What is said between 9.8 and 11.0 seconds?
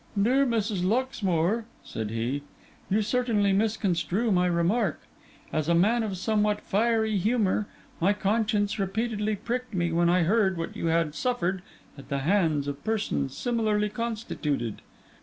when I heard what you